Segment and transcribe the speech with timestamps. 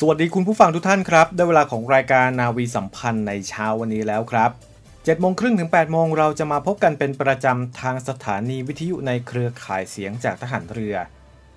[0.00, 4.50] สวัสดีคุณผู้ฟังทุกท่านครับ ได้เวลาของรายการนาวีสัมพันธ์ในเช้าวันนี้แล้วครับ
[4.86, 10.96] 7โมงครึ่งถึง8โมงเราจะมาพบกันเป็นประจำทางสถานีวิทยุในเครือข่ายเสียงจากทหารเรือ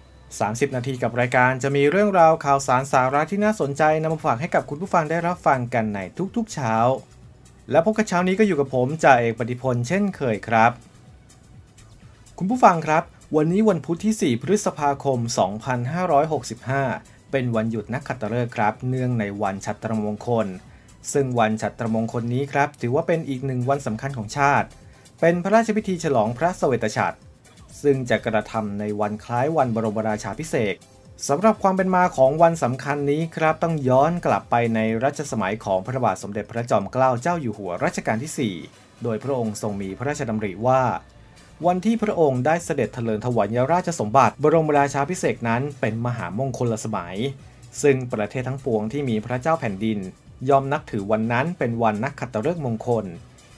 [0.08, 6.00] 30 นาทีกับรายการจะมีเรื่องราวข่าวสารสาระที่น่าสนใจนำมาฝากให้กับคุณผู้ฟังได้รับฟังกันใน
[6.36, 6.76] ทุกๆเช้า
[7.72, 10.72] และพบกับเช้านี้ก็อยู่กับผมจ่าเอกปฏิพลเช่นเคยครับ
[12.38, 13.04] คุณผู้ฟังครับ
[13.36, 20.48] วันนี้วันพุธที่ 4 พฤษภาคม 2565 เป็นวันหยุดนักขัตฤกษ์ครับ เนื่องในวันฉัตรมงคล
[21.14, 24.68] ซึ่งวันฉัตรมงคลนี้ครับ ถือว่าเป็นอีกหนึ่งวันสำคัญของชาติ
[25.22, 27.18] เป็นพระราชพิธีฉลองพระสเสวตฉัตร
[27.82, 30.76] ซึ่งจะกระทำในวันคล้ายวันบรมราชาพิเศษ
[31.28, 40.82] สำหรับความเป็นมาของวันสำคัญนี้ครับ ต้องย้อนกลับไปในรัชสมัยของพระบาทสมเด็จพระจอมเกล้าเจ้าอยู่หัวรัชกาลที่ 4 โดยพระองค์ทรงมีพระราชดำริว่า
[41.66, 47.18] วันที่พระองค์ได้เสด็จเถลิงถวายราชสมบัติ บรมราชาพิเศษนั้นเป็นมหามงคลสมัย
[47.82, 50.00] ซึ่งประเทศทั้งปวงที่มีพระเจ้าแผ่นดิน
[50.50, 53.06] ยอมนับถือวันนั้นเป็นวันนักขัตฤกษ์มงคล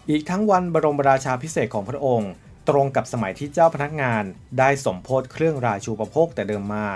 [0.09, 2.31] อีกทั้งวันบรมราชาพิเศษของพระองค์
[2.69, 4.23] ตรงกับสมัยที่เจ้าพนักงาน
[4.59, 6.87] ได้สมโพธเครื่องราชูปโภคแต่เดิมมา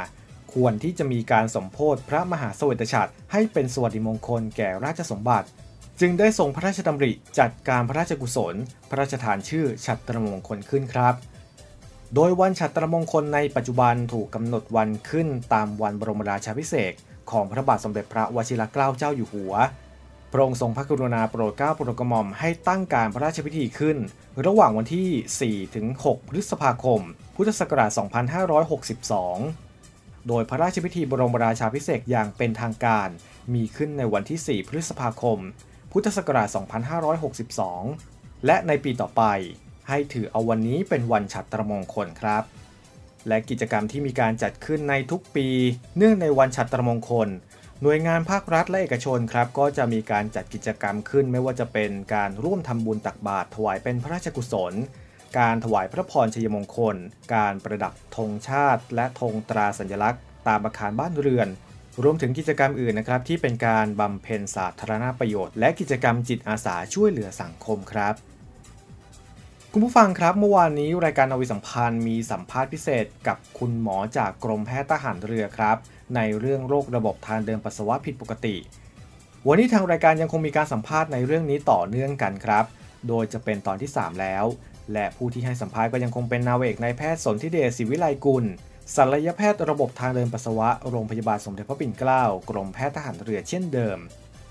[0.53, 5.47] ควรที่จะมีการสมโพธพระมหาสวัสดิฉัตรให้เป็นสวัสดิมงคลแก่ราชสมบัติ
[5.99, 8.55] จึงได้ทรงพระราชดำริจัดการพระราชกุศล
[8.89, 11.15] พระราชทานชื่อฉัตรมงคลขึ้นครับ
[12.15, 16.95] โดยวันฉัตรมงคลในปัจจุบันถูกกำหนดวันขึ้นตามวันบรมราชาพิเศษก
[17.31, 19.53] ของพระบาทสมเด็จพระวชิรเกล้าเจ้าอยู่หัว
[20.31, 23.97] พระองค์ทรงพระกรุณาโปรดเกล้าโปรดกระหม่อมให้ตั้งการพระราชพิธีขึ้น
[24.45, 27.01] ระหว่างวันที่4ถึง6พฤษภาคม
[27.35, 27.91] พุทธศักราช
[29.09, 33.09] 2562โดยพระราชพิธีบรมราชาพิเศษอย่างเป็นทางการ
[33.53, 35.39] มีขึ้นในวันที่ 4 พฤษภาคม
[35.95, 36.47] พุทธศักราช
[37.67, 39.23] 2562 และในปีต่อไป
[39.89, 42.43] ให้ถือเอาวันนี้เป็นวันฉัตรมงคลครับ
[43.27, 45.47] และกิจกรรมที่มีการจัดขึ้นในทุกปี
[45.97, 47.29] เนื่องในวันฉัตรมงคล
[47.81, 54.73] หน่วยงานภาครัฐและเอกชนครับ ก็จะมีการจัดกิจกรรมขึ้น ไม่ว่าจะเป็นการร่วมทำบุญตักบาตรถวายเป็นพระราชกุศล
[55.39, 56.95] การถวายพระพรชัยมงคล
[57.35, 61.47] การประดับธงชาติ และธงตราสัญลักษณ์ ตามอาคารบ้านเรือน
[62.03, 68.13] รวมถึงกิจกรรมอื่นนะครับที่เป็นการบำเพ็ญสาธารณประโยชน์ และกิจกรรมจิตอาสาช่วยเหลือสังคมครับ
[69.71, 75.77] คุณผู้ฟังครับเมื่อวานนี้รายการนาวิสัมพันธ์มีสัมภาษณ์พิเศษกับคุณหมอจากกรมแพทย์ทหารเรือครับ
[76.15, 78.55] ในเรื่องโรคระบบทางเดินปัสสาวะผิดปกติ
[79.47, 82.65] วันนี้ทางรายการยังคงมีการสัมภาษณ์ในเรื่องนี้ต่อเนื่องกันครับ
[83.07, 84.45] โดยจะเป็นตอนที่ 3 แล้ว
[84.93, 88.45] และผู้ที่ให้สัมภาษณ์ก็ยังคงเป็นนาวเอกนายแพทย์สนธิเดชศิวิไลกุล
[88.95, 93.97] ศัลยแพทย์ระบบทางเดินปัสสาวะ โรงพยาบาลสมเด็จพระปิ่นเกล้า กรมแพทย์ทหารเรือเช่นเดิม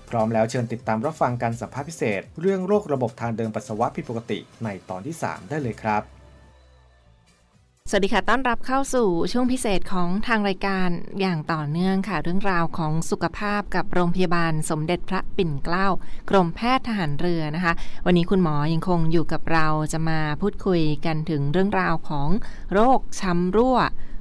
[0.09, 6.03] พร้อมแล้วเชิญติดตามรับฟังการสัมภาษณ์พิเศษ เรื่องโรคระบบทางเดินปัสสาวะผิดปกติในตอนที่ 3 ได้เลยครับ
[7.89, 10.89] สวัสดีค่ะ ต้อนรับเข้าสู่ช่วงพิเศษของทางรายการ
[11.19, 15.87] อย่างต่อเนื่องค่ะ เรื่องราวของสุขภาพกับโรงพยาบาลสมเด็จพระปิ่นเกล้า
[16.29, 17.73] กรมแพทย์ทหารเรือนะคะ
[18.05, 22.29] วันนี้คุณหมอยังคงอยู่กับเราจะมาพูดคุยกันถึงเรื่องราวของ
[22.73, 23.77] โรคช้ำรั่ว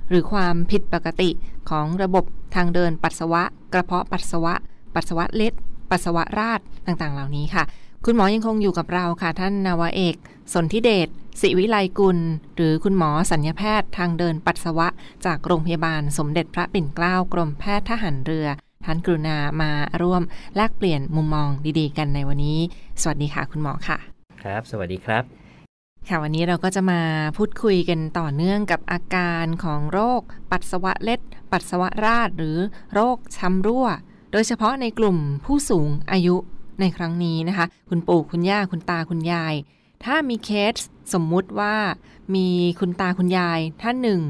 [0.08, 1.30] หรือความผิดปกติ
[1.70, 2.24] ของระบบ
[2.54, 4.54] ทางเดินปัสสาวะ กระเพาะปัสสาวะ
[4.94, 5.54] ปัสสาวะเล็ด
[5.90, 7.64] ปัสสาวะราดต่างๆ เหล่านี้ค่ะ
[8.04, 10.16] คุณหมอยังคงอยู่กับเราค่ะ ท่านนาวาเอก
[10.52, 11.08] สนธิเดช
[11.40, 12.18] ศิวิไลกุล
[12.56, 14.88] หรือคุณหมอสัญญาแพทย์ทางเดินปัสสาวะ
[15.26, 18.46] จากโรงพยาบาลสมเด็จพระปิ่นเกล้ากรมแพทย์ทหารเรือ
[18.84, 19.70] ท่านกรุณามา
[20.02, 20.22] ร่วม
[20.56, 21.48] แลกเปลี่ยนมุมมอง
[21.78, 22.58] ดีๆ กันในวันนี้
[23.02, 23.98] สวัสดีค่ะ คุณหมอค่ะ
[24.42, 25.51] ครับ สวัสดีครับ
[26.08, 27.00] ค่ะวันนี้เราก็จะมา
[27.36, 30.20] พูดคุยกันต่อเนื่องกับอาการของโรค
[30.50, 31.20] ปัสสาวะเล็ด
[31.52, 32.58] ปัสสาวะราดหรือ
[32.94, 33.86] โรคช้ำรั่ว
[34.32, 36.36] โดยเฉพาะในกลุ่มผู้สูงอายุ
[36.80, 39.54] ในครั้งนี้นะคะ คุณปู่คุณย่าคุณตาคุณยาย
[40.04, 40.74] ถ้ามีเคส
[41.14, 41.74] สมมุติว่า
[42.34, 42.46] มี
[42.80, 44.20] คุณตาคุณยายท่านหนึ่ง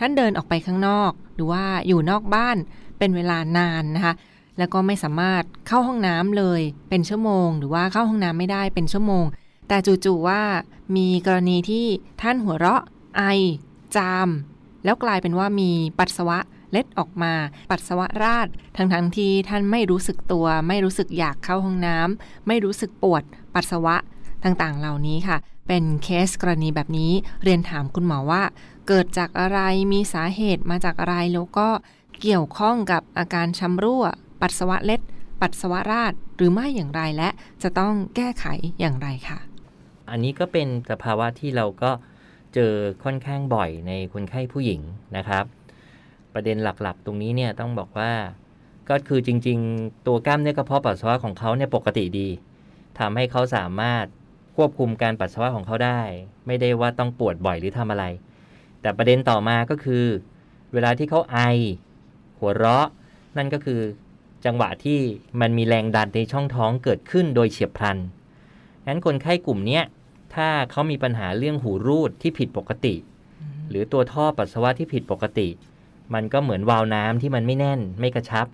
[0.00, 2.56] ท่านเดินออกไปข้างนอก หรือว่าอยู่นอกบ้าน
[2.98, 4.14] เป็นเวลานานนะคะ
[4.58, 9.24] แล้วก็ไม่สามารถเข้าห้องน้ำเลยเป็นชั่วโมง หรือว่าเข้าห้องน้ำไม่ได้เป็นชั่วโมง
[9.68, 10.42] แต่จู่ๆว่า
[10.96, 11.86] มีกรณีที่
[12.22, 12.82] ท่านหัวเราะ
[13.16, 13.22] ไอ
[13.96, 14.28] จาม
[14.84, 16.38] แล้วกลายเป็นว่ามีปัสสาวะ
[16.72, 17.32] เล็ดออกมา
[17.70, 23.22] ปัสสาวะราดทั้งๆทที่ท่านไม่รู้สึกตัว ไม่รู้สึกอยากเข้าห้องน้ำไม่รู้สึกปวด
[23.54, 23.96] ปัสสาวะ
[24.44, 25.36] ต่างๆ เหล่านี้ค่ะ
[25.68, 28.42] เป็นเคสกรณีแบบนี้เรียนถามคุณหมอว่า
[28.88, 29.58] เกิดจากอะไร
[29.92, 31.68] มีสาเหตุมาจากอะไรแล้วก็
[32.20, 34.04] เกี่ยวข้องกับอาการชำรั่ว
[34.40, 35.00] ปัสสาวะเล็ด
[35.40, 37.28] ปัสสาวะราดหรือไม่อย่างไรและ
[37.62, 38.44] จะต้องแก้ไข
[38.80, 39.38] อย่างไรค่ะ
[40.10, 41.90] อันนี้ก็เป็นสภาวะที่เราก็
[42.54, 42.72] เจอ
[43.04, 44.80] ค่อนข้างบ่อยในคนไข้ผู้หญิง
[45.16, 45.44] นะครับ
[46.34, 48.12] ประเด็นหลักๆ ตรงนี้เนี่ยต้องบอกว่า
[48.90, 52.28] ก็คือจริง ๆ ตัวกล้ามเนื้อกระเพาะปัสสาวะของเขาเนี่ยปกติดี
[52.98, 54.04] ทำให้เขาสามารถ
[54.56, 56.00] ควบคุมการปัสสาวะของเขาได้
[56.46, 58.04] ไม่ได้ว่าต้องปวดบ่อยหรือทำอะไร
[58.80, 60.04] แต่ประเด็นต่อมาก็คือ
[60.72, 61.38] เวลาที่เขาไอ
[62.38, 62.88] หัวเราะ
[63.36, 63.80] นั่นก็คือ
[64.44, 64.98] จังหวะที่
[65.40, 67.98] มันมีแรงดันในช่องท้องเกิดขึ้นโดยเฉียบพลัน
[68.86, 69.84] งั้นคนไข้กลุ่มเนี้ย
[70.36, 72.94] ถ้าเขามีปัญหาเรื่องหูรูดที่ผิดปกติ
[73.68, 75.48] หรือตัวท่อปัสสาวะที่ผิดปกติ
[76.14, 78.46] มันก็เหมือนวาล์วน้ำที่มันไม่แน่นไม่กระชับ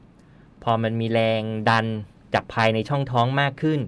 [0.63, 1.87] พอมันมีแรงดัน
[2.35, 3.81] จากภายในช่องท้องมากขึ้น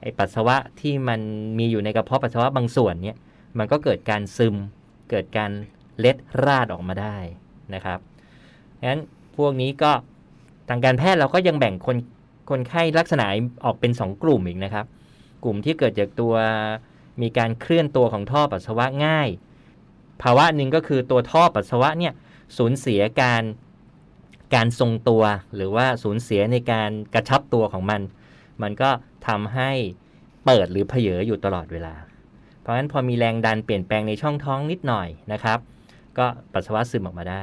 [0.00, 1.20] ไอปัสสาวะที่มัน
[1.58, 3.16] มีอยู่ในกระเพาะปัสสาวะบางส่วนเนี่ย
[3.58, 4.54] มันก็เกิดการซึม
[5.10, 5.50] เกิดการ
[5.98, 7.16] เล็ดราดออกมาได้
[7.74, 7.98] นะครับ
[8.88, 9.00] งั้น
[9.36, 9.92] พวกนี้ก็
[10.68, 11.96] ทางการแพทย์เราก็ยังแบ่งคน
[12.50, 13.24] คนไข้ลักษณะ
[13.64, 14.86] ออกเป็น 2 กลุ่มอีกนะครับ
[15.44, 16.34] กลุ่มที่เกิดจากตัว
[17.22, 19.28] มีการเคลื่อนตัวของท่อปัสสาวะง่าย
[20.22, 22.12] ภาวะหนึ่งก็คือตัวท่อปัสสาวะเนี่ย
[22.56, 23.42] สูญเสียการ
[24.54, 25.22] การทรงตัว
[25.56, 28.00] หรือว่าสูญเสียในการกระชับตัวของมัน
[28.62, 28.90] มันก็
[29.28, 29.70] ทำให้
[30.44, 31.94] เปิดหรือเผยอยู่ตลอดเวลา
[32.60, 35.58] เพราะฉะนั้นพอมีแรงดันเปลี่ยนแปลงในช่องท้องนิดหน่อยนะครับ
[36.18, 37.42] ก็ปัสสาวะซึมออกมาได้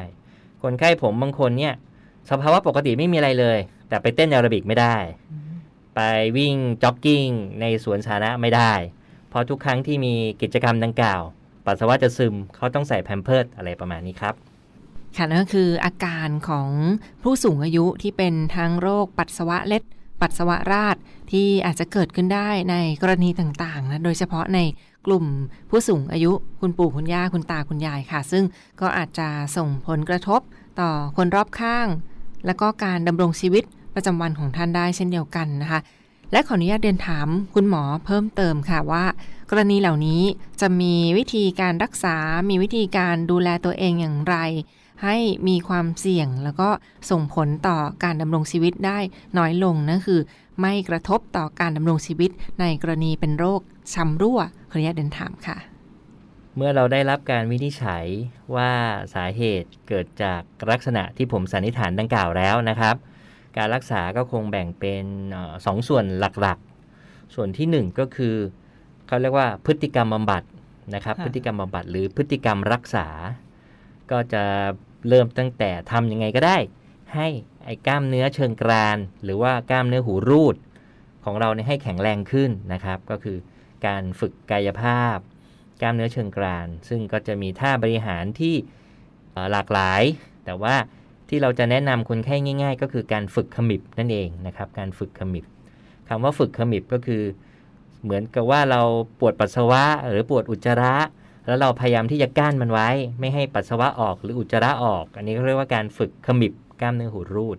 [0.62, 1.74] คนไข้ผมบางคนเนี่ย
[2.30, 3.60] สภาวะปกติไม่มีอะไรเลย
[3.90, 4.96] แต่ไปเต้นแอโรบิกไม่ได้
[5.96, 6.02] ไป
[6.38, 7.28] วิ่งจ็อกกิ้ง
[7.62, 8.74] ในสวนสาธารณะไม่ได้
[9.33, 11.21] เพราะทุกครั้งที่มีกิจกรรมดังกล่าว
[11.65, 14.33] ปัสสาวะจะซึมเขาต้องใส่แพมเพิร์ดอะไรประมาณนี้ครับ
[15.15, 16.69] ค่ะนั่นก็คืออาการของ
[17.24, 19.83] ผู้สูงอายุที่เป็นทั้งโรคปัสสาวะเล็ด
[20.21, 20.95] ปัสสาวะราด
[21.31, 24.59] ที่อาจจะเกิดขึ้นได้ในกรณีต่างๆนะโดยเฉพาะใน
[25.06, 25.25] กลุ่ม
[25.69, 26.31] ผู้สูงอายุ
[26.62, 28.44] คุณปู่คุณย่าคุณตาคุณยายค่ะ ซึ่ง
[28.81, 29.27] ก็อาจจะ
[29.57, 30.41] ส่งผลกระทบ
[30.80, 31.88] ต่อคนรอบข้าง
[32.45, 33.63] และก็การดำรงชีวิต
[33.95, 35.80] ประจำวันของท่านได้เช่นเดียวกันนะคะ
[36.33, 39.06] และขออนุญาตเรียนถามคุณหมอเพิ่มเติมค่ะว่า
[39.50, 40.21] กรณีเหล่านี้
[40.62, 42.15] จะมีวิธีการรักษา
[42.50, 44.35] มีวิธีการดูแลตัวเองอย่างไร
[45.03, 45.15] ให้
[45.47, 46.69] มีความเสี่ยงแล้วก็
[47.09, 49.00] ส่งผลต่อการดำรงชีวิตได้
[49.38, 50.21] น้อยลงนั่นคือ
[50.62, 53.62] ไม่กระทบต่อการดำรงชีวิตในกรณีเป็นโรค
[53.94, 54.39] ชำรั่ว
[54.71, 55.57] ขออนุญาตเดินถามค่ะ
[56.56, 58.06] เมื่อเราได้รับการวินิจฉัย
[58.56, 58.71] ว่า
[59.13, 60.41] สาเหตุเกิดจาก
[60.71, 62.95] ลักษณะที่ผมสันนิษฐานดังกล่าวแล้วนะครับ
[63.58, 68.36] การรักษาก็คงแบ่งเป็นเออสองส่วนหลักๆ ส่วนที่หนึ่งก็คือ
[69.08, 70.44] เขาเรียกว่าพฤติกรรมบำบัด
[70.96, 73.08] นะครับค่ะพฤติกรรมบำบัดหรือพฤติกรรมรักษา
[74.12, 74.44] ก็จะ
[75.10, 76.58] เริ่มตั้งแต่ทำยังไงก็ได้
[77.16, 77.28] ให้
[77.66, 80.56] ไอ้กล้ามเนื้อเชิงกราน หรือว่ากล้ามเนื้อหูรูด
[81.26, 83.38] ของเราเนี่ยให้แข็งแรงขึ้นนะครับ ก็คือ
[83.86, 85.18] การฝึกกายภาพ
[85.82, 88.56] กล้ามเนื้อเชิงกราน ซึ่งก็จะมีท่าบริหารที่
[89.32, 90.04] เอ่อหลากหลาย
[90.46, 90.76] แต่ว่า
[91.35, 95.45] ที่เราจะแนะนำคนไข้ง่าย ๆ ก็คือการฝึกขมิบนั่นเองนะครับ การฝึกขมิบ
[96.07, 97.23] คำว่าฝึกขมิบก็คือ
[98.04, 98.81] เหมือนกับว่าเรา
[99.19, 100.95] ปวดปัสสาวะหรือปวดอุจจาระ
[101.45, 107.57] แล้วเราพยายามที่จะกั้นมันไว้ ไม่ให้ปัสสาวะออกหรืออุจจาระออก อันนี้เขาเรียกว่าการฝึกขมิบกล้ามเนื้อหูรูด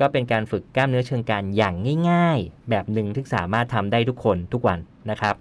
[0.00, 1.74] ก็เป็นการฝึกกล้ามเนื้อเชิงกานอย่าง
[2.10, 4.78] ง่าย ๆ แบบหนึ่งที่สามารถทำได้ทุกคนทุกวัน
[5.10, 5.36] นะครับ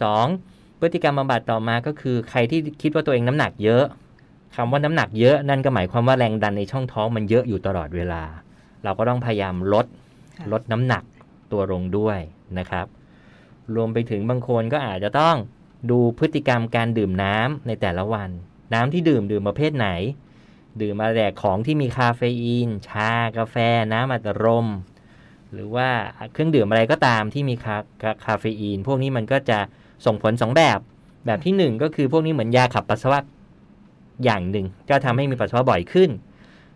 [0.00, 0.80] 2.
[0.80, 3.84] พฤติกรรมบำบัดต่อมาก็คือ ใครที่คิดว่าตัวเองน้ำหนักเยอะ
[4.54, 8.22] คำว่าน้ำหนักเยอะนั่นก็หมายความว่าแรงดันในช่องท้องมันเยอะอยู่ตลอดเวลา
[8.84, 9.86] เราก็ต้องพยายามลด
[10.38, 11.02] ค่ะลดน้ำหนัก
[11.52, 12.18] ตัวลงด้วย
[12.58, 12.86] นะครับ
[13.74, 15.36] รวมไปถึงบางคนก็อาจจะต้อง
[15.90, 18.30] ดูพฤติกรรมการดื่มน้ำในแต่ละวัน
[18.74, 19.88] น้ำที่ดื่มดื่มประเภทไหน
[20.80, 23.56] ดื่มมาแต่ของที่มีคาเฟอีน ชากาแฟ
[23.92, 24.66] น้ำอัดลม
[25.52, 25.88] หรือว่า
[26.32, 29.58] เครื่องดื่มอะไรก็ตามที่มีคาคาคาเฟอีน พวกนี้มันก็จะ
[30.06, 30.78] ส่งผลสองแบบ
[31.26, 33.20] แบบที่หนึ่งก็คือพวกนี้เหมือนยาขับปัสสาวะ
[34.24, 36.10] อย่างหนึ่ง ก็ทำให้มีปัสสาวะบ่อยขึ้น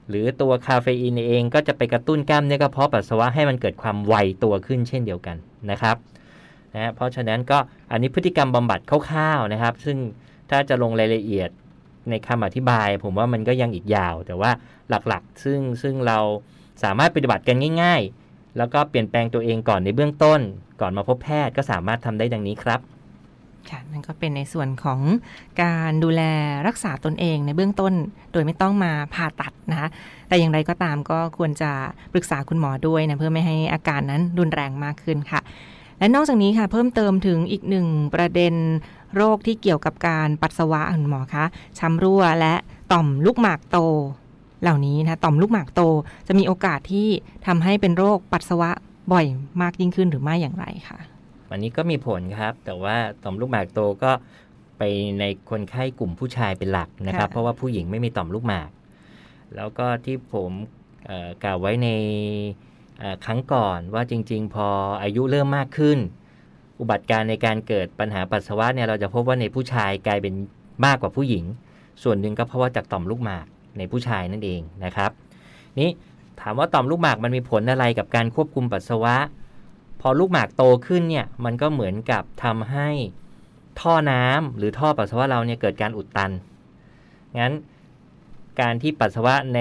[0.09, 4.14] หรือตัวคาเฟอีนเองก็จะไปกระตุ้นกล้ามเนื้อกระเพาะปัสสาวะให้มันเกิดความไว
[4.45, 5.37] ตัวขึ้นเช่นเดียวกัน
[5.71, 5.97] นะครับ
[6.75, 7.59] นะเพราะฉะนั้นก็
[7.90, 9.97] อันนี้พฤติกรรมบำบัดคร่าวๆนะครับ ซึ่ง
[10.50, 11.50] ถ้าจะลงรายละเอียด
[12.11, 14.50] ในคำอธิบาย ผมว่ามันก็ยังอีกยาว แต่ว่า
[14.88, 16.18] หลักๆ ซึ่งซึ่งเรา
[16.83, 20.40] สามารถปฏิบัติกันง่าย ๆ แล้วก็เปลี่ยนแปลงตัวเองก่อนในเบื้องต้น
[20.80, 22.80] ก่อนมาพบแพทย์ก็สามารถทำได้ดังนี้ครับ
[23.71, 25.00] ค่ะนั่นก็เป็นในส่วนของ
[25.62, 26.23] การดูแล
[26.67, 27.93] รักษาตนเองในเบื้องต้น
[28.33, 29.88] โดยไม่ต้องมาผ่าตัดนะคะ
[30.29, 31.71] แต่อย่างไรก็ตามก็ควรจะ
[32.12, 35.41] ปรึกษาคุณหมอด้วยนะเพื่อไม่ให้อาการนั้นรุนแรงมากขึ้นค่ะ
[35.99, 38.55] และนอกจากนี้ค่ะ เพิ่มเติมถึงอีกหนึ่งประเด็น
[39.17, 41.45] โรคที่เกี่ยวกับการปัสสาวะคุณหมอคะ
[41.79, 42.55] ช้ำรั่วและ
[42.93, 43.79] ต่อมลูกหมากโต
[44.62, 45.83] เหล่านี้นะต่อมลูกหมากโต
[46.27, 47.09] จะมีโอกาสที่
[47.47, 48.71] ทำให้เป็นโรคปัสสาวะ
[49.12, 49.27] บ่อย
[49.62, 50.99] มากยิ่งขึ้นหรือไม่อย่างไรคะ
[51.50, 54.12] อันนี้ก็มีผลครับ แต่ว่าต่อมลูกหมากโตก็
[54.78, 54.83] ไป
[55.21, 58.71] ในคนไข้กลุ่มผู้ชายเป็นหลักนะครับค่ะเพราะว่าผู้หญิงไม่มีต่อมลูกหมาก
[59.57, 60.50] แล้วก็ที่ผม
[61.07, 61.88] เอ่อกล่าวไว้ใน
[62.99, 64.69] เอ่อครั้งก่อนว่าจริง ๆ พอ
[65.02, 65.99] อายุเริ่มมากขึ้น
[66.81, 70.35] อุบัติการณ์ในการเกิดปัญหาปัสสาวะเนี่ยเราจะพบว่าในผู้ชายกลายเป็น
[70.87, 71.45] มากกว่าผู้หญิง
[72.02, 73.47] ส่วนหนึ่งก็เพราะว่าจากต่อมลูกหมาก
[73.78, 75.11] ในผู้ชายนั่นเองนะครับ
[75.78, 75.90] นี่
[76.40, 79.17] ถามว่าต่อมลูกหมากมันมีผลอะไรกับการควบคุมปัสสาวะ
[80.00, 82.88] พอลูกหมากโตขึ้นเนี่ยมันก็เหมือนกับทำให้
[83.81, 86.31] ท่อน้ำหรือท่อปัสสาวะเราเนี่ยเกิดการอุดตัน
[87.40, 87.55] งั้น
[88.61, 89.61] การที่ปัสสาวะใน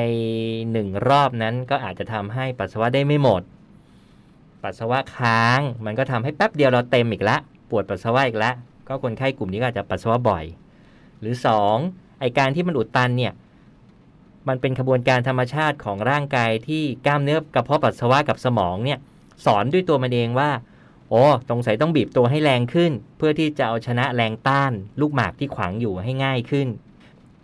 [0.72, 3.42] หนึ่งรอบนั้นก็อาจจะทำให้ปัสสาวะได้ไม่หมด
[4.64, 7.38] ปัสสาวะค้าง มันก็ทำให้แป๊บเดียวเราเต็มอีกละ
[7.70, 8.52] ปวดปัสสาวะอีกละ
[8.88, 10.46] ก็คนไข้กลุ่มนี้ก็อาจจะปัสสาวะบ่อย
[11.20, 11.78] หรือสอง
[12.20, 13.34] ไอการที่มันอุดตันเนี่ย
[14.48, 19.00] มันเป็นขบวนการธรรมชาติของร่างกายที่กล้ามเนื้อกระเพาะปัสสาวะกับสมองเนี่ย
[19.46, 20.50] สอนด้วยตัวมันเองว่า
[21.10, 26.68] โอ้สงสัยต้องบีบตัวให้แรงขึ้น เพื่อที่จะเอาชนะแรงต้าน ลูกหมากที่ขวางอยู่ให้ง่ายขึ้น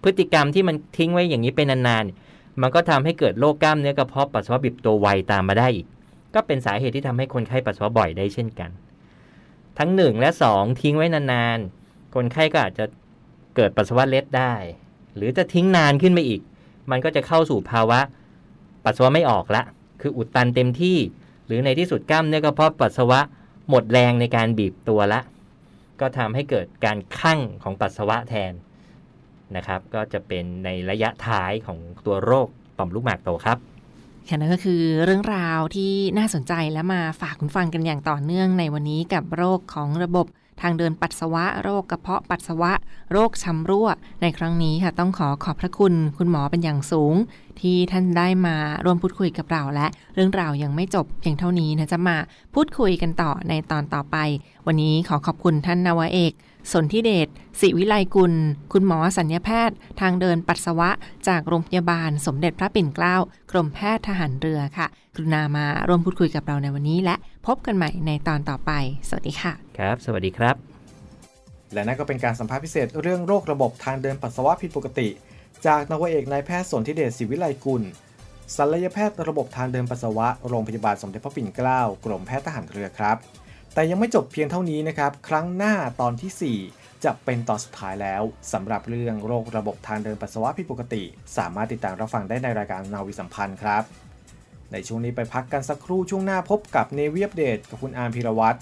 [0.04, 5.88] พฤติกรรมที่มันทิ้งไว้อย่างนี้เป็นนานๆ มันก็ทำให้เกิดโรคกล้ามเนื้อกระเพาะปัสสาวะบีบตัวไวตามมาได้อีก
[6.34, 8.70] ก็เป็นสาเหตุที่ทำให้คนไข้ปัสสาวะบ่อยได้เช่นกัน
[9.80, 12.86] ทั้งหนึ่งและสองทิ้งไว้นานๆ คนไข้ก็อาจจะ
[13.56, 14.54] เกิดปัสสาวะเล็ดได้
[15.16, 16.42] หรือจะทิ้งนานขึ้นไปอีก
[16.92, 18.00] มันก็จะเข้าสู่ภาวะ
[18.86, 19.64] ปัสสาวะไม่ออกละ
[20.02, 20.98] คืออุดตันเต็มที่
[21.46, 23.20] หรือในที่สุดกล้ามเนื้อกระเพาะปัสสาวะ
[23.70, 25.20] หมดแรงในการบีบตัวละ
[26.00, 28.54] ก็ทำให้เกิดการคั่งของปัสสาวะแทน
[29.56, 32.48] นะครับ ก็จะเป็นในระยะท้ายของตัวโรค
[32.78, 33.58] ต่อมลูกหมากโตครับ
[34.28, 40.26] ค่ะนั่นก็คือเรื่องราวที่น่าสนใจและมาฝากคุณฟังกันอย่างต่อเนื่องในวันนี้กับโรคของระบบ
[40.62, 42.72] ทางเดินปัสสาวะ โรคกระเพาะปัสสาวะ
[43.12, 43.88] โรคช้ำรั่ว
[44.22, 47.16] ในครั้งนี้ค่ะต้องขอขอบพระคุณคุณหมอเป็นอย่างสูง
[47.60, 48.56] ที่ท่านได้มา
[48.86, 52.18] ร่วมพูดคุยกับเราและ เรื่องราวยังไม่จบเพียงเท่านี้นะจะมา
[52.54, 54.18] พูดคุยกันต่อในตอนต่อไป
[54.68, 56.34] วันนี้ขอขอบคุณท่านนาวเอก
[56.72, 57.27] สนธิเดช
[57.60, 58.34] ศิวิไลกุล
[58.74, 60.89] คุณหมอสัญญาแพทย์ ทางเดินปัสสาวะ
[61.27, 63.15] จากโรงพยาบาลสมเด็จพระปิ่นเกล้า
[63.51, 67.15] กรมแพทย์ทหารเรือค่ะ กรุณามาร่วมพูดคุยกับเราในวันนี้ และ
[67.48, 68.72] พบกันใหม่ในตอนต่อไป
[69.08, 70.55] สวัสดีค่ะ ครับ สวัสดีครับ
[71.74, 75.08] และนั่นก็เป็นการสัมภาษณ์พิเศษเรื่องโรคระบบทางเดินปัสสาวะผิดปกติ
[75.67, 77.84] จากนวเอกนายแพทย์สนธิเดชศิวิไลกุล
[78.55, 83.17] ศัลยแพทย์ระบบทางเดินปัสสาวะโรงพยาบาลสมเด็จพระปิ่นเกล้ากรมแพทย์ทหารเรือครับ
[83.74, 91.03] แต่ยังไม่จบเพียงเท่านี้นะครับ ครั้งหน้าตอนทีสี่ 4 จะเป็นตอนสุดท้ายแล้วสำหรับเรื่องโรคระบบทางเดินปัสสาวะผิดปกติ
[91.38, 93.84] สามารถติดตามรับฟังได้ในรายการนาวีสัมพันธ์ครับ
[94.72, 98.58] ในช่วงนี้ไปพักกันสักครู่ช่วงหน้าพบกับเนวีอัปเดตกับคุณอาร์มพิรวัตร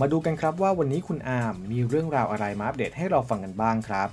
[0.00, 4.08] มาดูกันครับว่าวันนี้คุณอาร์มมีเรื่องราวอะไรมาอัปเดตให้เราฟังกันบ้างครับ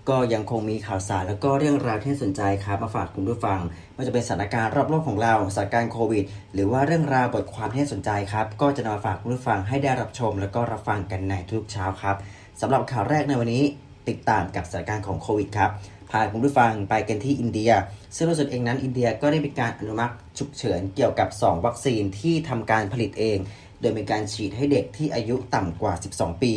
[0.08, 3.60] ก็ยังคงมีข่าวสารแล้วก็เรื่องราวที่น่าสนใจครับมาฝากคุณผู้ฟัง
[3.94, 12.16] ไม่ว่าจะเป็นสถานการณ์รอบโลกของเราสถานการณ์โควิด หรือว่าเรื่องราวบทความที่น่าสนใจครับ ก็จะนำมาฝากคุณผู้ฟังให้ได้รับชม แล้วก็รับฟังกันในทุกเช้าครับ
[12.60, 13.64] สำหรับข่าวแรกในวันนี้
[14.08, 15.70] ติดตามกับสถานการณ์ของโควิดครับ
[16.12, 17.70] พาคุณผู้ฟังไปกันที่อินเดีย
[18.16, 23.38] ซึ่งล่าสุดเองนั้นอินเดียก็ได้มีการอนุมัติฉุกเฉินเกี่ยวกับ 2 วัคซีนที่ทำการผลิตเอง
[23.80, 26.54] โดยมีการฉีดให้เด็กที่อายุต่ำกว่า 12 ปี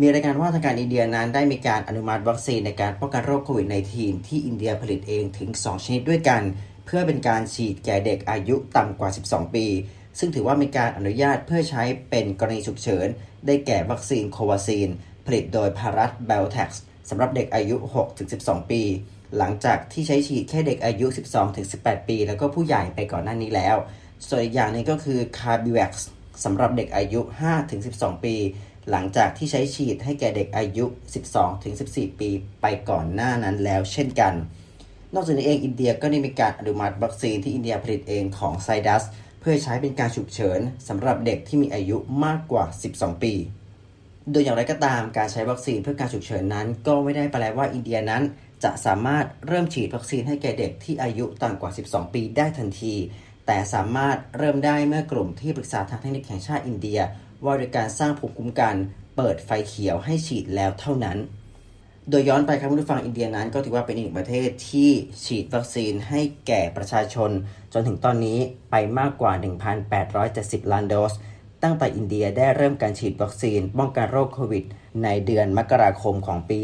[0.00, 6.42] มีรายงานว่าทางการอินเดียนั้นได้มีการอนุมัติวัคซีนในการป้องกันโรคโควิด -19 ที่อินเดียผลิตเองถึง 2 ชนิดด้วยกัน
[6.86, 9.66] เพื่อเป็นการฉีดแก่เด็กอายุต่ำกว่า 12 ปี
[10.18, 13.06] ซึ่งถือว่ามีการอนุญาตเพื่อใช้เป็นกรณีฉุกเฉิน
[13.46, 14.88] ได้แก่วัคซีนโควาซีน
[15.26, 17.76] ผลิตโดยพารัตเบลเท็กซ์ สำหรับเด็กอายุ
[18.22, 18.82] 6-12 ปี
[19.38, 21.06] หลังจากที่ใช้ฉีดแค่เด็กอายุ
[21.56, 23.76] 12-18 ปี แล้วก็ผู้ใหญ่ไปก่อนหน้านี้แล้ว
[24.26, 25.92] ส่วนอีกอย่างนึงก็คือ c a r b i v a x
[26.44, 27.20] สำหรับเด็กอายุ
[27.72, 28.34] 5-12 ปี
[28.90, 30.84] หลังจากที่ใช้ฉีดให้แก่เด็กอายุ
[31.52, 32.30] 12-14 ปี
[32.62, 34.34] ไปก่อนหน้านั้นแล้วเช่นกัน
[35.14, 39.04] นอกจากนี้เองอินเดียก็ได้มีการอนุมัติวัคซีนที่อินเดียผลิตเองของไซดัส
[39.40, 43.34] เพื่อใช้เป็นการฉุกเฉินสำหรับเด็กที่มีอายุมากกว่า 12 ปี
[44.32, 48.22] โดยอย่างไรก็ตามการใช้วัคซีนเพื่อการฉุกเฉินนั้น ก็ไม่ได้แปลว่าอินเดียนั้น
[48.64, 52.94] จะสามารถเริ่มฉีดวัคซีนให้แก่เด็กที่อายุต่ำกว่า 12 ปีได้ทันที
[53.46, 57.00] แต่สามารถเริ่มได้เมื่อกลุ่มที่ปรึกษาทางเทคนิคแห่งชาติอินเดีย
[57.44, 58.74] ว่าโดยการสร้างภูมิคุ้มกัน
[59.16, 61.18] เปิดไฟเขียวให้ฉีดแล้วเท่านั้น
[62.10, 64.90] โดยย้อนไปครับผู้ฟังอินเดียนั้น ก็ถือว่าเป็นอีกประเทศที่
[65.24, 67.30] ฉีดวัคซีนให้แก่ประชาชน
[67.72, 68.38] จนถึงตอนนี้
[68.70, 69.32] ไปมากกว่า
[70.02, 71.14] 1,870 ล้านโดส
[71.62, 74.64] ตั้งแต่อินเดียได้เริ่มการฉีดวัคซีนป้องกันโรคโควิด
[75.04, 76.58] ในเดือนมกราคมของปี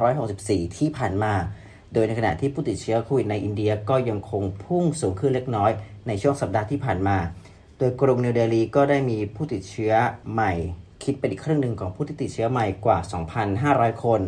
[0.00, 1.34] 2564 ที่ผ่านมา
[1.92, 5.70] โดยในขณะที่ผู้ติดเชื้อโควิดในอินเดียก็ยังคงพุ่งสูงขึ้นเล็กน้อย
[6.06, 7.16] ในช่วงสัปดาห์ที่ผ่านมา
[7.78, 9.92] โดยกรุงนิวเดลีก็ได้มีผู้ติดเชื้อ
[10.32, 10.52] ใหม่
[11.04, 12.98] คิดเป็นอีกครึ่งหนึ่งของผู้ที่ติดเชื้อใหม่กว่า
[13.50, 14.20] 2,500 คน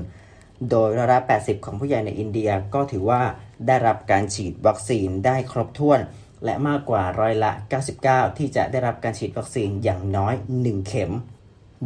[0.71, 3.23] โดยร้อยละ80 ของผู้ใหญ่ในอินเดียก็ถือว่า
[3.67, 6.00] ได้รับการฉีดวัคซีนได้ครบถ้วน
[6.44, 7.52] และมากกว่าร้อยละ
[7.94, 11.12] 99 ที่จะได้รับการฉีดวัคซีนอย่างน้อย 1 เข็ม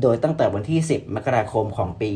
[0.00, 2.10] โดยตั้งแต่วันที่ 10 มกราคมของปี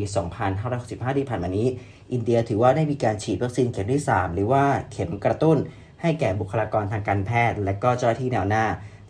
[0.57, 1.69] 2565 ที่ผ่านมานี้
[2.13, 5.59] อินเดียถือว่าได้มีการฉีดวัคซีนเข็มที่ 3 หรือว่าเข็มกระตุ้น
[6.03, 8.65] ให้แก่บุคลากรทางการแพทย์ และก็เจ้าหน้าที่แนวหน้า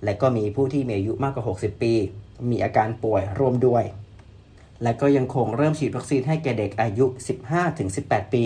[0.04, 1.92] และก็มีผู้ที่มีอายุมากกว่า 60 ปี
[2.50, 3.84] มีอาการป่วยร่วมด้วย
[4.82, 7.06] และก็ยังคงเริ่มฉีดวัคซีนให้แก่เด็กอายุ
[7.70, 8.44] 15-18 ปี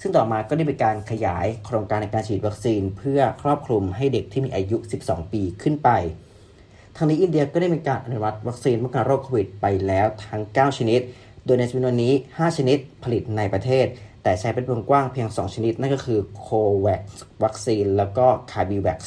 [0.00, 5.90] ซึ่งต่อมาก็ได้มีการขยายโครงการในการฉีดวัคซีน เพื่อครอบคลุมให้เด็กที่มีอายุ 12 ปีขึ้นไป
[6.96, 11.00] ทางนี้อินเดียก็ได้มีการอนุมัติวัคซีนป้องกันโรคโควิดไปแล้วทั้ง 9 ชนิด
[11.44, 13.86] โดยในจำนวนนี้ 5 ชนิดผลิตในประเทศ
[14.22, 19.00] แต่ใช้เป็นวงกว้างเพียง 2 ชนิด นั่นก็คือ Covaxin แล้วก็ Corbevax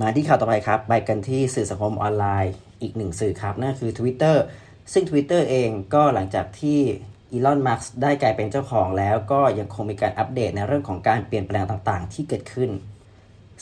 [0.00, 4.36] มาที่ข่าวต่อไปครับ ไปกันที่สื่อสังคมออนไลน์อีกหนึ่งสื่อครับ นั่นคือ Twitter
[4.92, 6.80] ซึ่ง Twitter เองก็หลังจากที่
[7.32, 12.70] อีลอน มัสก์ได้กลายเป็นเจ้าของแล้วก็ยังคงมีการอัปเดตในเรื่องของการเปลี่ยนแปลงต่างๆ ที่เกิดขึ้น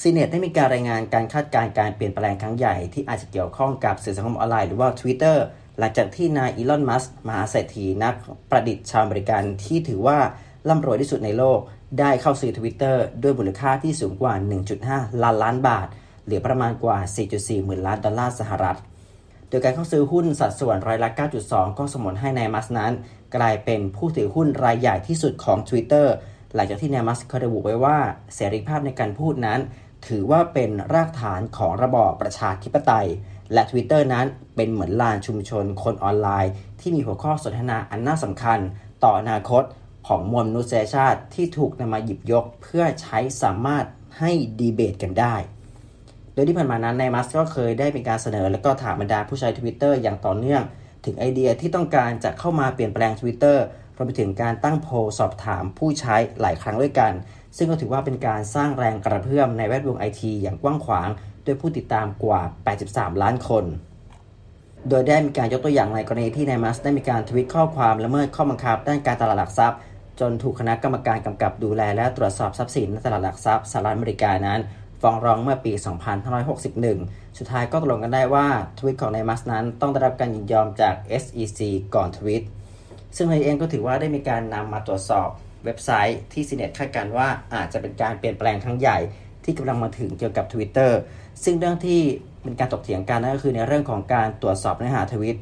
[0.00, 5.36] CNET ได้มีการรายงานการคาดการณ์การเปลี่ยนแปลงครั้งใหญ่ที่อาจจะเกี่ยวข้องกับสื่อสังคมออนไลน์หรือว่า Twitter
[5.78, 8.14] หลังจากที่นายอีลอน มัสก์มหาเศรษฐีนัก
[8.50, 10.18] ประดิษฐ์ชาวอเมริกันที่ถือว่า
[10.68, 11.58] ร่ำรวยที่สุดในโลก
[12.00, 14.34] ได้เข้าซื้อ Twitter ด้วยมูลค่าที่สูงกว่า
[14.78, 15.86] 1.5 ล้านล้านบาท
[16.26, 16.98] หรือประมาณกว่า
[17.32, 18.78] 4.4 หมื่นล้านดอลลาร์สหรัฐ
[19.48, 21.08] โดยการเข้าซื้อหุ้นสัดส่วนร้อยละ
[21.44, 22.92] 9.2 ก็สมนให้นายมัสนั้น
[23.36, 26.06] กลายเป็นผู้ถือหุ้นรายใหญ่ที่สุดของ Twitter
[26.54, 27.98] หลังจากที่นายมัสก์ระบุไว้ว่า
[28.34, 29.60] เสรีภาพในการพูดนั้น
[30.06, 33.08] ถือว่าเป็นรากฐานของระบอบประชาธิปไตย
[33.52, 38.58] และ Twitter นั้นเป็นเหมือนลานชุมชนคนออนไลน์ ที่มีหัวข้อสนทนาอันน่าสำคัญ
[39.02, 39.62] ต่ออนาคต
[40.08, 43.84] ของมวลมนุษยชาติที่ถูกนำมาหยิบยกเพื่อใช้สามารถ
[44.18, 45.34] ให้ดีเบตกันได้
[46.34, 50.62] โดยที่ผ่านมานั้นนายมัสก็เคยได้เป็นการเสนอ และก็ถามบรรดาผู้ใช้ Twitter อย่างต่อเนื่อง
[51.06, 53.58] ถึงไอเดียที่ต้องการจะเข้ามาเปลี่ยนแปลง Twitter
[53.96, 57.12] รวมไปถึงการตั้งโพลสอบถามผู้ใช้หลายครั้งด้วยกัน
[57.56, 61.08] ซึ่งก็ถือว่าเป็นการสร้างแรงกระเพื่อมในแวดวงไอทีอย่างกว้างขวาง
[61.44, 62.40] ด้วยผู้ติดตามกว่า
[62.80, 63.64] 83 ล้านคน
[64.88, 69.78] โดยได้มีการยกตัวอย่างในกรณีที่นายมัสได้มีการทวิตข้อความละเมิดข้อบังคับ ด้านการตลาดหลักทรัพย์
[70.20, 74.60] จนถูกคณะกรรมการกำกับดูแลและตรวจสอบทรัพย์สินในตลาดหลักทรัพย์สหรัฐอเมริกานั้น
[75.04, 75.72] ฟ้องร้องเมื่อปี
[76.54, 78.46] 2561 สุดท้ายก็ตกลงกันได้ว่า
[78.78, 81.60] ทวิตของนายมัสนั้นต้องได้รับการยินยอมจาก SEC
[81.94, 82.44] ก่อนทวิต
[83.16, 85.28] ซึ่งนายเองก็ถือว่าได้มีการนำมาตรวจสอบ
[85.64, 88.98] เว็บไซต์ที่ซีเน็ตคาดการว่าอาจจะเป็นการเปลี่ยนแปลงครั้งใหญ่
[89.44, 90.90] ที่กำลังมาถึงเกี่ยวกับ Twitter
[91.44, 92.00] ซึ่งเรื่องที่
[92.42, 95.38] เป็นการตกเถียงกันนั่นก็คือในเรื่องของการตรวจสอบเนื้อหาทวิต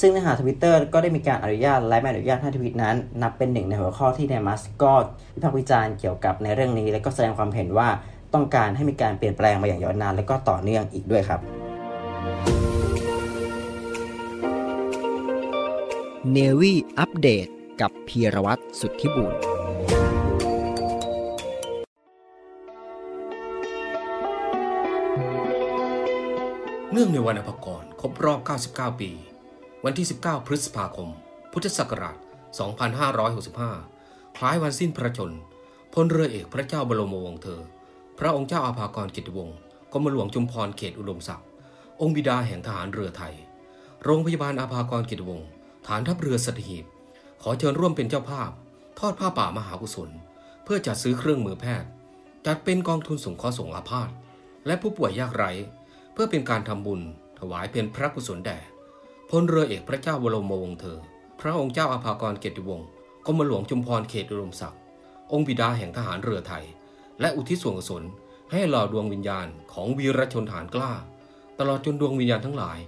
[0.00, 4.92] ซึ่งเนื้อหาทวิตเตอร์ก็ได้มีการอนุญาตและไม่อนุญาตให้ทวิตนั้น นับเป็นหนึ่งในหัวข้อที่นายมัสก็
[5.34, 7.88] วิพากษ์วิจารณ์เกี่ยวกับในเรื่องนี้ และก็แสดงความเห็นว่า
[8.34, 11.40] ต้องการให้มีการเปลี่ยนแปลงมาอย่างยาวนาน และก็ต่อเนื่องอีกด้วยครับ
[16.32, 17.46] เนวี่อัปเดต
[17.80, 19.32] กับพีรวัตรสุทธิบุญ
[26.92, 28.40] เนื่องในวันอภกรครบรอบ
[28.70, 29.10] 99 ปี
[29.84, 31.08] วันที่ 19 พฤษภาคม
[31.52, 32.16] พุทธศักราช
[33.02, 35.32] 2565 คล้ายวันสิ้นพระชน
[35.92, 37.81] พลเรือเอกพระเจ้าบรมวงศ์เธอพ
[38.24, 39.56] ระองค์เจ้าอาภากรกิติวงศ์
[39.92, 41.46] กรมหลวงจุมพรเขตอุดมศักดิ์
[42.00, 43.34] องค์บิดาแห่งทหารเรือไทย
[44.04, 45.48] โรงพยาบาลอาภากรกิติวงศ์
[45.86, 46.84] ฐานทัพเรือสัตหีบ
[47.42, 48.50] ขอเชิญร่วมเป็นเจ้าภาพ
[48.98, 50.10] ทอดผ้าป่ามหากุศล
[50.64, 51.88] เพื่อจัดซื้อเครื่องมือแพทย์
[52.46, 54.08] จัดเป็นกองทุนสงเคราะห์สงอาพาธ
[54.66, 55.50] และผู้ป่วยยากไร้
[56.12, 57.00] เพื่อเป็นการทำบุญ
[57.38, 58.58] ถวายเป็นพระกุศลแด่
[59.30, 60.98] พลเรือเอกพระเจ้าบรมวงศ์เธอ
[61.40, 62.88] พระองค์เจ้าอาภากรเกติวงศ์
[63.26, 64.80] กรมหลวงจุมพรเขตอุดมศักดิ์
[65.32, 66.64] องค์บิดาแห่งทหารเรือไทย
[67.22, 68.02] และอุทิศส่วนกุศล
[68.50, 70.92] ให้หล่อดวงวิญญาณของวีรชนฐานกล้า
[71.58, 72.78] ตลอดจนดวงวิญญาณทั้งหลาย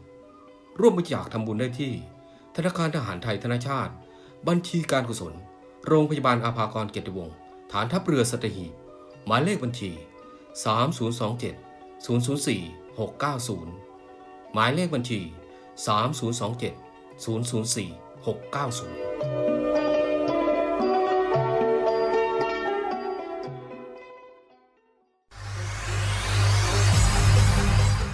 [0.81, 1.93] ร่วมบริจาคทำบุญได้ที่
[2.57, 3.93] ธนาคารทหารไทยธนาชาติ
[4.49, 5.35] บัญชีการกุศล
[5.87, 7.35] โรงพยาบาลอาภากรเกติวงศ์
[7.73, 8.73] ฐานทัพเรือสัตหีบ
[9.27, 9.91] หมายเลขบัญชี
[10.65, 15.21] 3027 004 690 หมายเลขบัญชี
[15.85, 19.44] 3027 004 690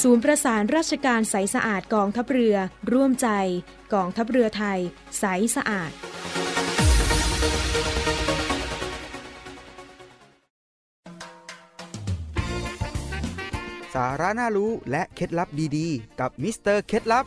[0.00, 2.56] ศูนย์ประสานราชการใสสะอาดกองทัพเรือ
[2.92, 3.28] ร่วมใจ
[3.94, 4.78] กองทัพเรือไทย
[5.18, 5.24] ใส
[5.56, 5.90] สะอาด
[13.94, 17.24] สาระน่ารู้และเคล็ดลับดีๆ กับมิสเตอร์เคล็ดลับ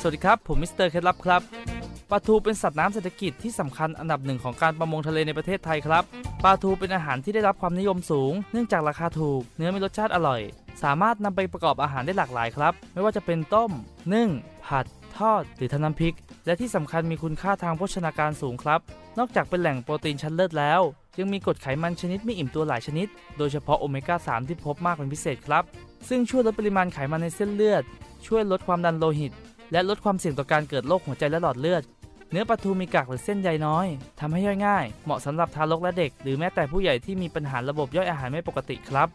[0.00, 1.69] สวัสดีครับ ผมมิสเตอร์เคล็ดลับครับ
[2.10, 6.04] ปลาทูเป็นสัตว์น้ำเศรษฐกิจที่สำคัญอันดับหนึ่งของการประมงทะเลในประเทศไทยครับ
[6.44, 10.40] ปลาทูเป็นอาหารที่ได้รับความนิยมสูง เนื่องจากราคาถูก เนื้อมีรสชาติอร่อย
[10.82, 13.70] สามารถนำไปประกอบอาหารได้หลากหลายครับ ไม่ว่าจะเป็นต้ม
[14.14, 14.28] นึ่ง
[14.66, 16.14] ผัด ทอด หรือทำน้ำพริก
[16.46, 18.80] และที่สำคัญมีคุณค่าทางโภชนาการสูงครับ
[19.18, 20.80] นอกจากเป็นแหล่งโปรตีนชั้นเลิศแล้ว
[21.18, 23.06] ยังมีกรดไขมันชนิดไม่อิ่มตัวหลายชนิด
[23.38, 25.64] โดยเฉพาะโอเมก้า 3 ที่พบมากเป็นพิเศษครับ
[26.08, 27.82] ซึ่งช่วยลดปริมาณไขมันในเส้นเลือด
[28.26, 29.32] ช่วยลดความดันโลหิต
[29.72, 31.82] และลดความเสี่ยงต่อการเกิดโรคหัวใจและหลอดเลือด
[32.30, 33.86] เนื้อปลาทูมีกากหรือเส้นใยน้อย
[34.20, 39.08] ทำให้ย่อยง่าย เหมาะสำหรับทารกและเด็ก หรือแม้แต่ผู้ใหญ่ที่มีปัญหาระบบย่อยอาหารไม่ปกติครับ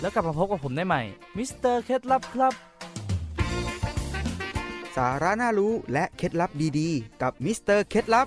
[0.00, 1.02] แล้วกลับมาพบกับผมได้ใหม่
[1.36, 2.52] มิสเตอร์เคล็ดลับครับ
[4.96, 8.26] สาระน่ารู้และเคล็ดลับดีๆ กับมิสเตอร์เคล็ดลับ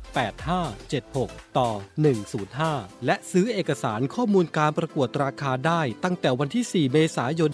[0.85, 1.69] 8576 ต่อ
[2.37, 7.51] 105 และซื้อเอกสารข้อมูลการประกวดราคาได้ตั้งแต่วันที่ 4 เมษายน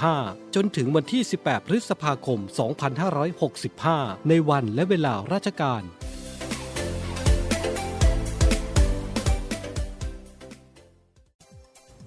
[0.00, 2.38] 2565 จนถึงวันที่ 18 พฤษภาคม
[3.54, 5.82] 2565 ในวันและเวลาราชการ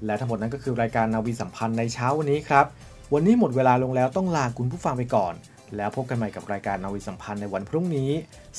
[0.05, 2.65] และทั้งหมดนั้นก็คือรายการนาวีสัมพันธ์ในเช้าวันนี้ครับ
[3.13, 5.33] วันนี้หมดเวลาลงแล้วต้องลาคุณผู้ฟังไปก่อน
[5.77, 8.11] แล้วพบกันใหม่กับรายการนาวีสัมพันธ์ในวันพรุ่งนี้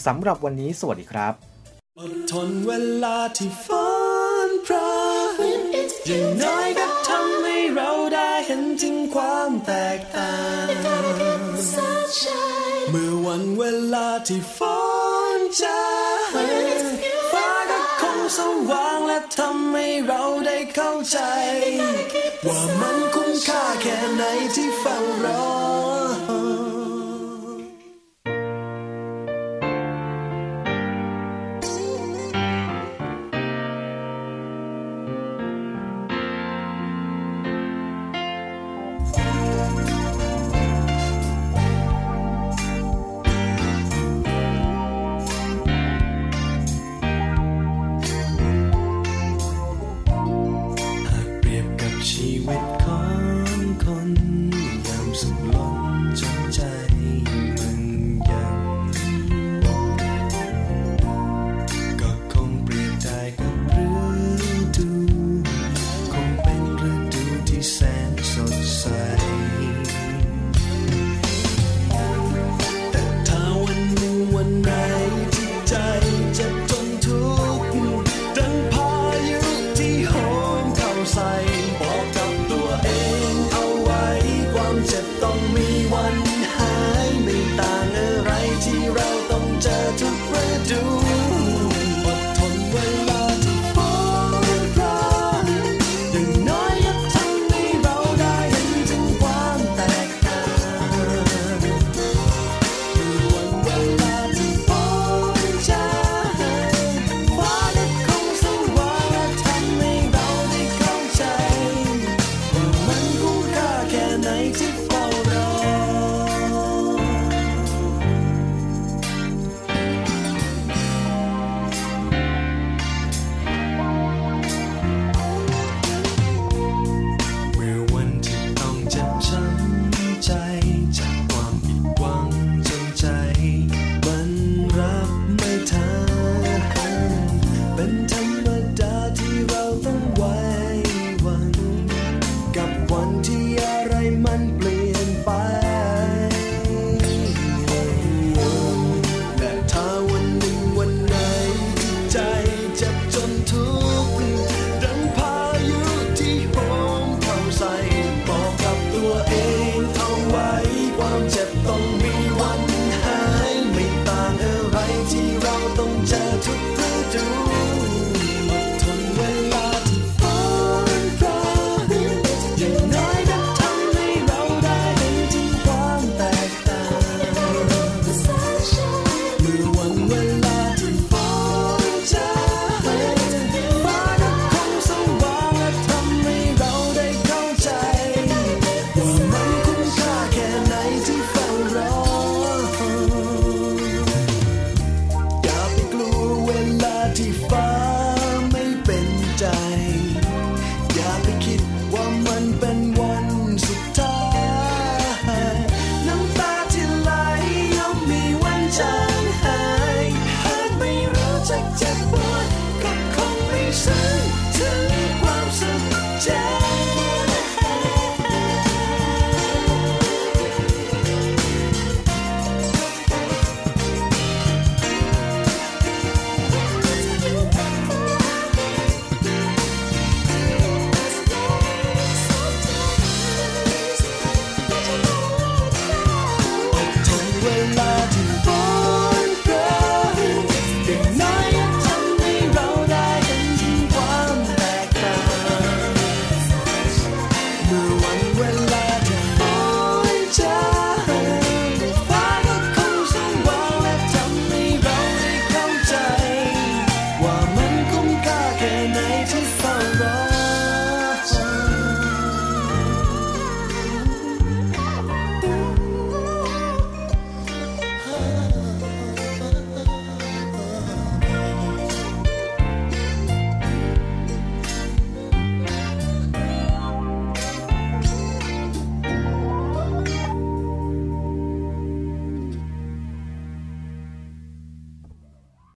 [0.07, 1.35] สำหรับวันนี้สวัสดีครับ
[1.99, 2.71] อดทนเว
[3.05, 3.89] ลาที่ฝั
[4.49, 4.95] นพรา
[5.45, 5.49] ย
[6.07, 10.67] อย่างน้อยก็ทำให้เราได้เห็นถึงความแตกต่าง
[12.91, 14.59] เมื่อวันเวลาที่ฝ
[15.39, 15.81] นจะ
[17.33, 21.19] ฟ้าก็คงสว่างและทำให้เราได้เข้าใจ
[22.47, 24.23] ว่ามันคุ้มค่าแค่ไหน
[24.55, 25.60] ที่เฝ้ารอ